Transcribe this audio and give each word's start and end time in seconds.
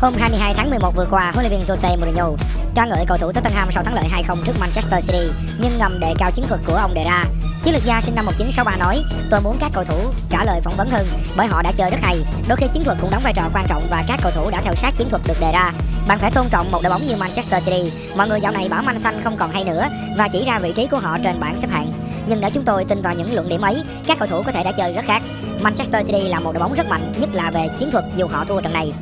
Hôm 0.00 0.14
22 0.18 0.54
tháng 0.54 0.70
11 0.70 0.96
vừa 0.96 1.06
qua, 1.10 1.30
huấn 1.34 1.46
luyện 1.46 1.60
viên 1.60 1.68
Jose 1.68 1.98
Mourinho 1.98 2.28
ca 2.74 2.84
ngợi 2.84 3.04
cầu 3.08 3.18
thủ 3.18 3.32
Tottenham 3.32 3.68
sau 3.72 3.84
thắng 3.84 3.94
lợi 3.94 4.04
2-0 4.28 4.36
trước 4.44 4.52
Manchester 4.60 5.06
City, 5.06 5.32
nhưng 5.60 5.78
ngầm 5.78 6.00
đề 6.00 6.14
cao 6.18 6.30
chiến 6.30 6.46
thuật 6.48 6.60
của 6.66 6.74
ông 6.74 6.94
đề 6.94 7.04
ra. 7.04 7.24
Chiến 7.64 7.74
lược 7.74 7.84
gia 7.84 8.00
sinh 8.00 8.14
năm 8.14 8.26
1963 8.26 8.76
nói, 8.76 9.02
tôi 9.30 9.40
muốn 9.40 9.56
các 9.60 9.70
cầu 9.74 9.84
thủ 9.84 9.98
trả 10.30 10.44
lời 10.44 10.60
phỏng 10.64 10.76
vấn 10.76 10.90
hơn 10.90 11.06
bởi 11.36 11.46
họ 11.46 11.62
đã 11.62 11.72
chơi 11.72 11.90
rất 11.90 11.96
hay. 12.02 12.18
Đôi 12.48 12.56
khi 12.56 12.66
chiến 12.72 12.84
thuật 12.84 12.98
cũng 13.00 13.10
đóng 13.10 13.22
vai 13.24 13.32
trò 13.36 13.42
quan 13.54 13.66
trọng 13.68 13.86
và 13.90 14.04
các 14.08 14.20
cầu 14.22 14.32
thủ 14.34 14.50
đã 14.50 14.60
theo 14.64 14.74
sát 14.74 14.94
chiến 14.98 15.08
thuật 15.10 15.22
được 15.28 15.40
đề 15.40 15.52
ra. 15.52 15.72
Bạn 16.08 16.18
phải 16.18 16.30
tôn 16.30 16.46
trọng 16.50 16.70
một 16.70 16.78
đội 16.82 16.90
bóng 16.90 17.06
như 17.06 17.16
Manchester 17.16 17.64
City. 17.64 17.92
Mọi 18.16 18.28
người 18.28 18.40
dạo 18.40 18.52
này 18.52 18.68
bảo 18.68 18.82
Man 18.82 18.98
xanh 18.98 19.20
không 19.24 19.36
còn 19.36 19.52
hay 19.52 19.64
nữa 19.64 19.88
và 20.16 20.28
chỉ 20.28 20.44
ra 20.44 20.58
vị 20.58 20.72
trí 20.76 20.86
của 20.86 20.98
họ 20.98 21.18
trên 21.24 21.40
bảng 21.40 21.56
xếp 21.60 21.68
hạng. 21.70 21.92
Nhưng 22.26 22.40
để 22.40 22.50
chúng 22.54 22.64
tôi 22.64 22.84
tin 22.84 23.02
vào 23.02 23.14
những 23.14 23.34
luận 23.34 23.48
điểm 23.48 23.60
ấy, 23.60 23.82
các 24.06 24.18
cầu 24.18 24.28
thủ 24.28 24.42
có 24.42 24.52
thể 24.52 24.64
đã 24.64 24.72
chơi 24.72 24.92
rất 24.92 25.04
khác. 25.06 25.22
Manchester 25.60 26.06
City 26.06 26.28
là 26.28 26.40
một 26.40 26.52
đội 26.52 26.60
bóng 26.60 26.74
rất 26.74 26.88
mạnh, 26.88 27.12
nhất 27.18 27.28
là 27.32 27.50
về 27.50 27.68
chiến 27.78 27.90
thuật 27.90 28.04
dù 28.16 28.26
họ 28.26 28.44
thua 28.44 28.60
trận 28.60 28.72
này. 28.72 28.92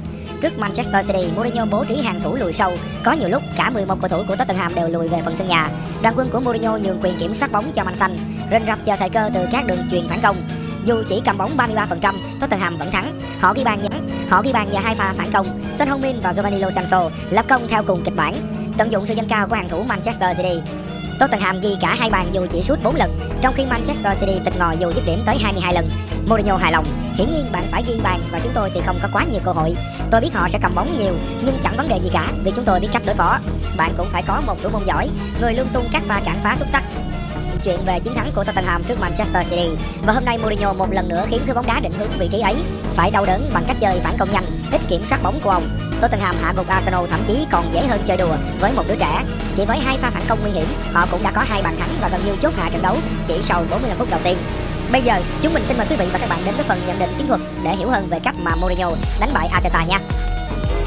Trước 0.40 0.58
Manchester 0.58 1.06
City, 1.06 1.28
Mourinho 1.36 1.64
bố 1.64 1.84
trí 1.84 1.96
hàng 1.96 2.20
thủ 2.20 2.34
lùi 2.34 2.52
sâu. 2.52 2.72
Có 3.04 3.12
nhiều 3.12 3.28
lúc 3.28 3.42
cả 3.56 3.70
11 3.70 4.00
cầu 4.00 4.08
thủ 4.08 4.22
của 4.28 4.36
Tottenham 4.36 4.74
đều 4.74 4.88
lùi 4.88 5.08
về 5.08 5.18
phần 5.24 5.36
sân 5.36 5.46
nhà. 5.46 5.68
Đoàn 6.02 6.14
quân 6.16 6.28
của 6.32 6.40
Mourinho 6.40 6.76
nhường 6.76 7.00
quyền 7.02 7.18
kiểm 7.18 7.34
soát 7.34 7.52
bóng 7.52 7.72
cho 7.72 7.84
Man 7.84 7.96
xanh, 7.96 8.16
rình 8.50 8.66
rập 8.66 8.78
chờ 8.84 8.96
thời 8.96 9.10
cơ 9.10 9.30
từ 9.34 9.40
các 9.52 9.66
đường 9.66 9.78
truyền 9.90 10.08
phản 10.08 10.20
công. 10.22 10.36
Dù 10.84 11.02
chỉ 11.08 11.22
cầm 11.24 11.38
bóng 11.38 11.56
33%, 11.56 12.14
Tottenham 12.40 12.76
vẫn 12.76 12.90
thắng. 12.90 13.20
Họ 13.40 13.54
ghi 13.54 13.64
bàn 13.64 13.78
nhắn, 13.82 14.08
họ 14.28 14.42
ghi 14.42 14.52
bàn 14.52 14.68
và 14.72 14.80
hai 14.80 14.94
pha 14.94 15.12
phản 15.12 15.32
công. 15.32 15.60
Son 15.78 15.88
Heung-min 15.88 16.20
và 16.20 16.32
Giovanni 16.32 16.58
Lo 16.58 16.70
Celso 16.70 17.10
lập 17.30 17.44
công 17.48 17.68
theo 17.68 17.82
cùng 17.82 18.04
kịch 18.04 18.16
bản, 18.16 18.34
tận 18.78 18.92
dụng 18.92 19.06
sự 19.06 19.14
dâng 19.14 19.28
cao 19.28 19.48
của 19.48 19.54
hàng 19.54 19.68
thủ 19.68 19.82
Manchester 19.82 20.36
City. 20.36 20.60
Tottenham 21.18 21.60
ghi 21.60 21.76
cả 21.80 21.94
hai 21.98 22.10
bàn 22.10 22.26
dù 22.32 22.46
chỉ 22.52 22.62
sút 22.62 22.82
4 22.82 22.96
lần, 22.96 23.18
trong 23.40 23.54
khi 23.54 23.66
Manchester 23.66 24.20
City 24.20 24.40
tịch 24.44 24.58
ngòi 24.58 24.76
dù 24.76 24.92
dứt 24.94 25.06
điểm 25.06 25.22
tới 25.26 25.36
22 25.40 25.74
lần. 25.74 25.90
Mourinho 26.28 26.56
hài 26.56 26.72
lòng, 26.72 26.84
hiển 27.16 27.30
nhiên 27.30 27.52
bạn 27.52 27.64
phải 27.70 27.82
ghi 27.86 28.00
bàn 28.02 28.20
và 28.32 28.40
chúng 28.42 28.52
tôi 28.54 28.70
thì 28.74 28.80
không 28.86 28.98
có 29.02 29.08
quá 29.12 29.24
nhiều 29.24 29.40
cơ 29.44 29.52
hội. 29.52 29.74
Tôi 30.10 30.20
biết 30.20 30.34
họ 30.34 30.48
sẽ 30.48 30.58
cầm 30.62 30.74
bóng 30.74 30.96
nhiều, 30.96 31.12
nhưng 31.44 31.58
chẳng 31.62 31.76
vấn 31.76 31.88
đề 31.88 31.96
gì 31.96 32.10
cả 32.12 32.28
vì 32.44 32.50
chúng 32.56 32.64
tôi 32.64 32.80
biết 32.80 32.88
cách 32.92 33.02
đối 33.06 33.14
phó. 33.14 33.38
Bạn 33.76 33.94
cũng 33.96 34.06
phải 34.12 34.22
có 34.22 34.40
một 34.46 34.62
thủ 34.62 34.68
môn 34.68 34.82
giỏi, 34.86 35.08
người 35.40 35.54
luôn 35.54 35.66
tung 35.72 35.88
các 35.92 36.02
pha 36.08 36.20
cản 36.24 36.36
phá 36.42 36.56
xuất 36.56 36.68
sắc. 36.68 36.82
Chuyện 37.64 37.80
về 37.86 38.00
chiến 38.00 38.14
thắng 38.14 38.30
của 38.34 38.44
Tottenham 38.44 38.84
trước 38.84 39.00
Manchester 39.00 39.50
City 39.50 39.68
và 40.02 40.12
hôm 40.12 40.24
nay 40.24 40.38
Mourinho 40.38 40.72
một 40.72 40.92
lần 40.92 41.08
nữa 41.08 41.24
khiến 41.30 41.40
thứ 41.46 41.54
bóng 41.54 41.66
đá 41.66 41.80
định 41.80 41.92
hướng 41.98 42.10
vị 42.18 42.28
trí 42.32 42.40
ấy 42.40 42.54
phải 42.94 43.10
đau 43.10 43.26
đớn 43.26 43.50
bằng 43.52 43.64
cách 43.68 43.76
chơi 43.80 44.00
phản 44.00 44.16
công 44.18 44.32
nhanh, 44.32 44.44
ít 44.72 44.80
kiểm 44.88 45.06
soát 45.06 45.22
bóng 45.22 45.40
của 45.40 45.50
ông. 45.50 45.68
Tottenham 46.00 46.36
hạ 46.42 46.52
gục 46.56 46.68
Arsenal 46.68 47.06
thậm 47.10 47.24
chí 47.28 47.46
còn 47.50 47.70
dễ 47.74 47.86
hơn 47.86 48.02
chơi 48.06 48.16
đùa 48.16 48.36
với 48.60 48.72
một 48.72 48.82
đứa 48.88 48.96
trẻ. 48.96 49.24
Chỉ 49.54 49.64
với 49.64 49.78
hai 49.78 49.98
pha 49.98 50.10
phản 50.10 50.22
công 50.28 50.38
nguy 50.42 50.50
hiểm, 50.50 50.66
họ 50.92 51.06
cũng 51.10 51.22
đã 51.22 51.30
có 51.30 51.44
hai 51.48 51.62
bàn 51.62 51.76
thắng 51.78 51.88
và 52.00 52.08
gần 52.08 52.20
như 52.26 52.36
chốt 52.42 52.52
hạ 52.56 52.70
trận 52.72 52.82
đấu 52.82 52.96
chỉ 53.26 53.34
sau 53.42 53.64
45 53.70 53.98
phút 53.98 54.10
đầu 54.10 54.20
tiên. 54.24 54.36
Bây 54.92 55.02
giờ, 55.02 55.20
chúng 55.42 55.54
mình 55.54 55.62
xin 55.66 55.78
mời 55.78 55.86
quý 55.90 55.96
vị 55.96 56.06
và 56.12 56.18
các 56.18 56.28
bạn 56.30 56.38
đến 56.44 56.54
với 56.54 56.64
phần 56.64 56.78
nhận 56.86 56.98
định 56.98 57.10
chiến 57.18 57.26
thuật 57.26 57.40
để 57.64 57.76
hiểu 57.76 57.88
hơn 57.88 58.06
về 58.10 58.18
cách 58.24 58.34
mà 58.42 58.54
Mourinho 58.60 58.90
đánh 59.20 59.30
bại 59.34 59.48
Arteta 59.52 59.84
nha. 59.84 59.98